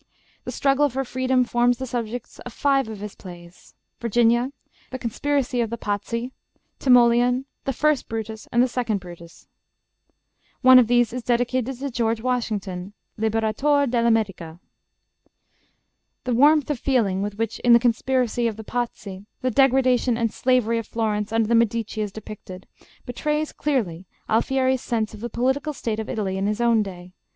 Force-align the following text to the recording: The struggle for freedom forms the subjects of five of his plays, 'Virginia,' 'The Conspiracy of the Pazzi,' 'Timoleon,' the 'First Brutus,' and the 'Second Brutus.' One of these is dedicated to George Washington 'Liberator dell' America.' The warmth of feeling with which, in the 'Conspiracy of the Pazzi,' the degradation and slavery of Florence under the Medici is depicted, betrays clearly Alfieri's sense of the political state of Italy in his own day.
The 0.45 0.51
struggle 0.51 0.89
for 0.89 1.05
freedom 1.05 1.43
forms 1.43 1.77
the 1.77 1.85
subjects 1.85 2.39
of 2.39 2.53
five 2.53 2.89
of 2.89 3.01
his 3.01 3.13
plays, 3.13 3.75
'Virginia,' 3.99 4.51
'The 4.89 4.97
Conspiracy 4.97 5.61
of 5.61 5.69
the 5.69 5.77
Pazzi,' 5.77 6.31
'Timoleon,' 6.79 7.45
the 7.65 7.71
'First 7.71 8.09
Brutus,' 8.09 8.47
and 8.51 8.63
the 8.63 8.67
'Second 8.67 8.97
Brutus.' 8.99 9.47
One 10.61 10.79
of 10.79 10.87
these 10.87 11.13
is 11.13 11.21
dedicated 11.21 11.77
to 11.77 11.91
George 11.91 12.19
Washington 12.19 12.93
'Liberator 13.15 13.85
dell' 13.85 14.07
America.' 14.07 14.59
The 16.23 16.33
warmth 16.33 16.71
of 16.71 16.79
feeling 16.79 17.21
with 17.21 17.35
which, 17.37 17.59
in 17.59 17.73
the 17.73 17.79
'Conspiracy 17.79 18.47
of 18.47 18.57
the 18.57 18.63
Pazzi,' 18.63 19.27
the 19.41 19.51
degradation 19.51 20.17
and 20.17 20.33
slavery 20.33 20.79
of 20.79 20.87
Florence 20.87 21.31
under 21.31 21.47
the 21.47 21.53
Medici 21.53 22.01
is 22.01 22.11
depicted, 22.11 22.65
betrays 23.05 23.51
clearly 23.53 24.07
Alfieri's 24.27 24.81
sense 24.81 25.13
of 25.13 25.19
the 25.19 25.29
political 25.29 25.73
state 25.73 25.99
of 25.99 26.09
Italy 26.09 26.37
in 26.39 26.47
his 26.47 26.59
own 26.59 26.81
day. 26.81 27.13